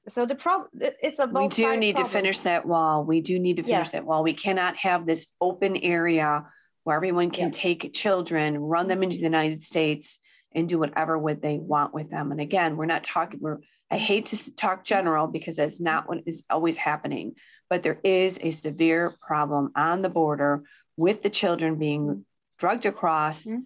[0.08, 2.10] so the problem it's a we do need problem.
[2.10, 4.00] to finish that wall we do need to finish yeah.
[4.00, 6.44] that wall we cannot have this open area
[6.84, 7.52] where everyone can yeah.
[7.52, 10.18] take children run them into the united states
[10.52, 12.30] and do whatever what they want with them.
[12.30, 13.58] And again we're not talking we're
[13.90, 17.34] i hate to talk general because that's not what is always happening
[17.68, 20.62] but there is a severe problem on the border
[20.96, 22.24] with the children being
[22.58, 23.60] drugged across mm-hmm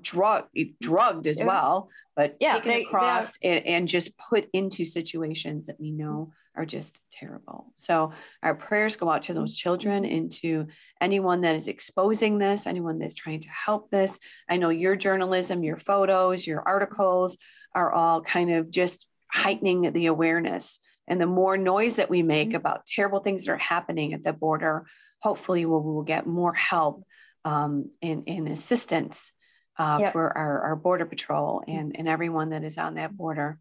[0.00, 0.44] drug
[0.80, 5.80] drugged as well, but yeah, taken they, across and, and just put into situations that
[5.80, 7.72] we know are just terrible.
[7.78, 10.66] So our prayers go out to those children and to
[11.00, 14.18] anyone that is exposing this, anyone that's trying to help this.
[14.48, 17.38] I know your journalism, your photos, your articles
[17.74, 20.78] are all kind of just heightening the awareness.
[21.08, 22.56] And the more noise that we make mm-hmm.
[22.56, 24.86] about terrible things that are happening at the border,
[25.20, 27.02] hopefully we'll, we'll get more help
[27.44, 29.32] um, and, and assistance
[29.78, 30.12] uh, yep.
[30.12, 33.58] for our, our border patrol and, and everyone that is on that border.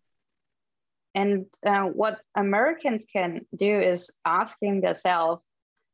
[1.14, 5.42] And uh, what Americans can do is asking themselves,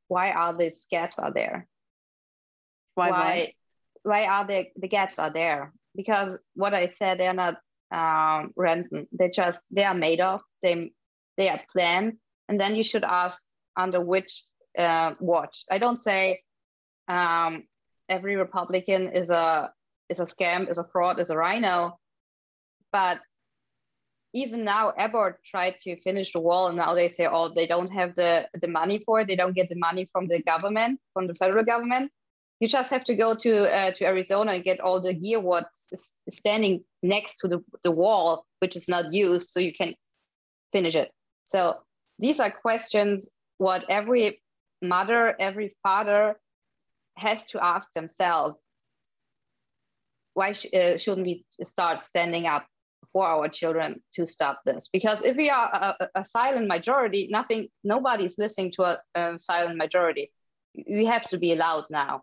[0.08, 1.68] why are these gaps are there?
[2.96, 3.54] Why, why,
[4.04, 5.74] why are the, the gaps are there?
[5.96, 7.58] Because what I said, they're not
[7.92, 9.08] um, random.
[9.12, 10.92] They just, they are made of, they,
[11.36, 12.18] they are planned.
[12.48, 13.44] And then you should ask
[13.76, 14.44] under which
[14.78, 15.66] uh, watch.
[15.70, 16.42] I don't say
[17.08, 17.64] um,
[18.08, 19.72] every Republican is a
[20.10, 21.98] is a scam, is a fraud, is a RINO.
[22.91, 23.20] But
[24.34, 27.89] even now, Abbott tried to finish the wall, and now they say, oh, they don't
[27.89, 29.28] have the, the money for it.
[29.28, 32.12] They don't get the money from the government, from the federal government.
[32.60, 36.17] You just have to go to uh, to Arizona and get all the gear what's
[36.30, 39.93] standing next to the, the wall, which is not used, so you can
[40.72, 41.12] finish it.
[41.46, 41.78] So
[42.17, 44.41] these are questions what every
[44.82, 46.39] mother, every father
[47.15, 48.58] has to ask themselves
[50.38, 52.67] why sh- uh, shouldn't we start standing up
[53.12, 54.88] for our children to stop this?
[54.93, 59.78] Because if we are a, a silent majority, nothing, nobody's listening to a, a silent
[59.78, 60.32] majority.
[60.76, 62.21] We have to be loud now.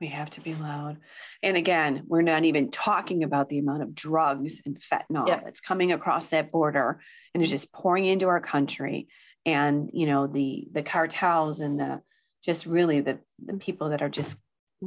[0.00, 0.98] We have to be loud.
[1.42, 5.40] And again, we're not even talking about the amount of drugs and fentanyl yeah.
[5.44, 7.00] that's coming across that border
[7.34, 9.08] and is just pouring into our country.
[9.44, 12.00] And you know, the the cartels and the
[12.44, 14.38] just really the, the people that are just,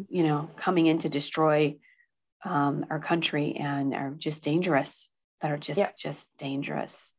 [0.09, 1.75] you know, coming in to destroy
[2.45, 5.09] um, our country and are just dangerous
[5.41, 5.97] that are just yep.
[5.97, 7.11] just dangerous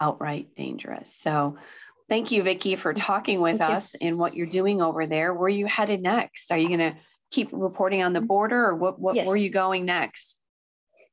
[0.00, 1.56] outright dangerous so
[2.08, 4.08] thank you vicky for talking with thank us you.
[4.08, 6.94] and what you're doing over there where are you headed next are you going to
[7.30, 8.26] keep reporting on the mm-hmm.
[8.26, 9.26] border or what, what yes.
[9.26, 10.36] where are you going next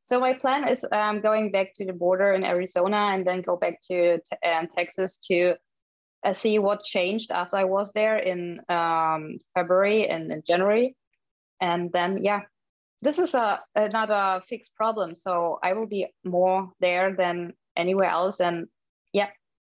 [0.03, 3.57] so my plan is um, going back to the border in arizona and then go
[3.57, 5.55] back to t- um, texas to
[6.23, 10.95] uh, see what changed after i was there in um, february and in january
[11.59, 12.41] and then yeah
[13.05, 15.15] this is a another fixed problem.
[15.15, 18.41] So I will be more there than anywhere else.
[18.41, 18.67] And
[19.13, 19.29] yeah,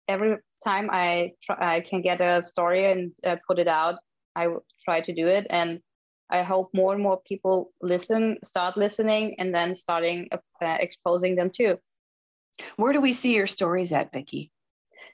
[0.08, 3.96] every time I try, I can get a story and uh, put it out,
[4.36, 5.48] I will try to do it.
[5.50, 5.80] And
[6.30, 10.39] I hope more and more people listen, start listening, and then starting uh,
[10.80, 11.78] exposing them too.
[12.78, 14.52] Where do we see your stories at, Vicky?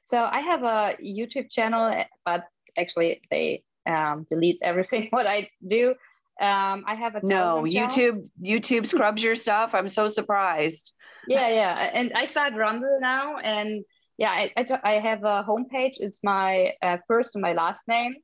[0.03, 2.43] So I have a YouTube channel, but
[2.77, 5.95] actually they um, delete everything what I do.
[6.39, 8.27] Um, I have a no YouTube.
[8.41, 9.71] YouTube scrubs your stuff.
[9.73, 10.93] I'm so surprised.
[11.27, 13.83] Yeah, yeah, and I started Rumble now, and
[14.17, 15.95] yeah, I, I, I have a homepage.
[15.97, 18.15] It's my uh, first and my last name.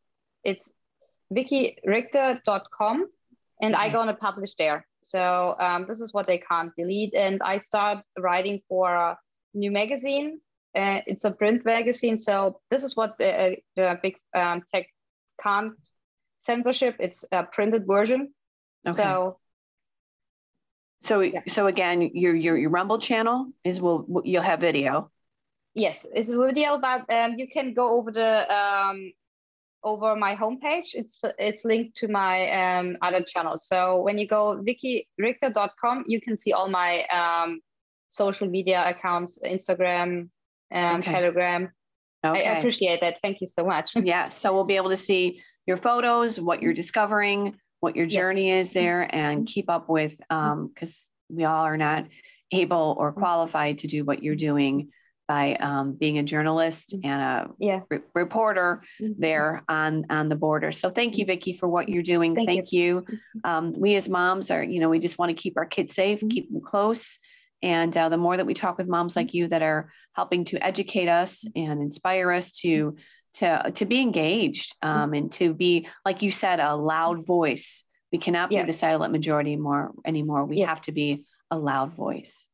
[0.43, 0.76] It's
[1.34, 3.05] vickyrichter.com,
[3.61, 3.76] and.
[3.76, 4.88] I gonna publish there.
[5.01, 9.18] So um, this is what they can't delete, and I start writing for a
[9.53, 10.39] new magazine.
[10.76, 14.88] Uh, it's a print magazine, so this is what the, the big um, tech
[15.41, 15.74] can't
[16.46, 16.96] censorship.
[17.00, 18.34] It's a printed version.
[18.88, 18.96] Okay.
[18.96, 19.38] So
[21.02, 21.41] so yeah.
[21.48, 25.12] so again, your, your your Rumble channel is will you'll have video.
[25.74, 29.12] Yes, it's a video, but um, you can go over the um,
[29.84, 30.93] over my homepage.
[30.93, 33.68] It's it's linked to my um, other channels.
[33.68, 37.60] So when you go vickyrichter.com, you can see all my um,
[38.10, 40.30] social media accounts, Instagram,
[40.72, 41.12] um, okay.
[41.12, 41.72] Telegram.
[42.26, 42.46] Okay.
[42.48, 43.18] I appreciate that.
[43.22, 43.96] Thank you so much.
[44.04, 44.26] yeah.
[44.28, 48.68] So we'll be able to see your photos, what you're discovering, what your journey yes.
[48.68, 52.05] is there, and keep up with because um, we all are not
[52.51, 54.89] able or qualified to do what you're doing
[55.28, 57.07] by um, being a journalist mm-hmm.
[57.07, 57.80] and a yeah.
[57.89, 59.20] re- reporter mm-hmm.
[59.20, 60.72] there on on the border.
[60.72, 62.36] So thank you, Vicky, for what you're doing.
[62.36, 62.82] Thank, thank you.
[62.82, 63.01] you.
[63.01, 63.49] Mm-hmm.
[63.49, 66.22] Um, we as moms are, you know, we just want to keep our kids safe,
[66.30, 67.18] keep them close.
[67.61, 70.63] And uh, the more that we talk with moms like you that are helping to
[70.63, 72.95] educate us and inspire us to
[73.36, 77.84] to to be engaged um, and to be, like you said, a loud voice.
[78.12, 78.66] We cannot be yeah.
[78.66, 80.46] the silent majority more anymore.
[80.46, 82.48] We have to be a loud voice.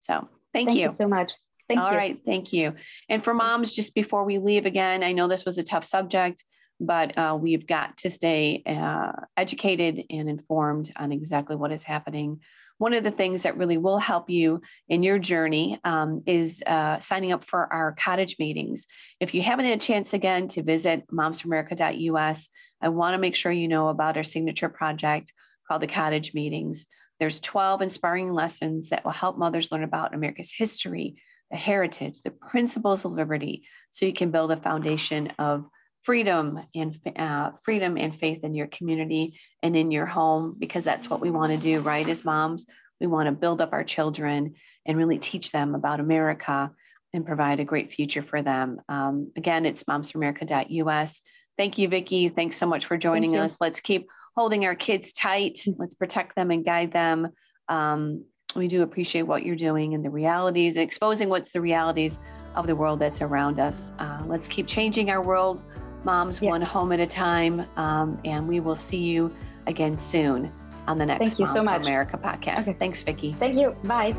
[0.00, 0.84] So thank, thank you.
[0.84, 1.32] you so much.
[1.68, 1.98] Thank All you.
[1.98, 2.74] right, thank you.
[3.08, 6.44] And for moms, just before we leave again, I know this was a tough subject,
[6.80, 12.40] but uh, we've got to stay uh, educated and informed on exactly what is happening.
[12.82, 16.98] One of the things that really will help you in your journey um, is uh,
[16.98, 18.88] signing up for our cottage meetings.
[19.20, 22.48] If you haven't had a chance again to visit momsforamerica.us,
[22.80, 25.32] I want to make sure you know about our signature project
[25.68, 26.86] called the Cottage Meetings.
[27.20, 31.14] There's 12 inspiring lessons that will help mothers learn about America's history,
[31.52, 35.66] the heritage, the principles of liberty, so you can build a foundation of
[36.02, 41.08] freedom and uh, freedom and faith in your community and in your home, because that's
[41.08, 42.08] what we want to do, right?
[42.08, 42.66] As moms,
[43.00, 44.54] we want to build up our children
[44.86, 46.70] and really teach them about America
[47.12, 48.80] and provide a great future for them.
[48.88, 51.20] Um, again, it's momsforamerica.us.
[51.58, 52.28] Thank you, Vicky.
[52.30, 53.58] Thanks so much for joining us.
[53.60, 55.60] Let's keep holding our kids tight.
[55.76, 57.28] Let's protect them and guide them.
[57.68, 58.24] Um,
[58.56, 62.18] we do appreciate what you're doing and the realities, exposing what's the realities
[62.54, 63.92] of the world that's around us.
[63.98, 65.62] Uh, let's keep changing our world,
[66.04, 66.50] moms, yeah.
[66.50, 67.66] one home at a time.
[67.76, 69.34] Um, and we will see you
[69.66, 70.50] again soon
[70.86, 71.80] on the next Thank you Mom so much.
[71.80, 72.68] America podcast.
[72.68, 72.78] Okay.
[72.78, 73.32] Thanks, Vicky.
[73.32, 73.76] Thank you.
[73.84, 74.14] Bye.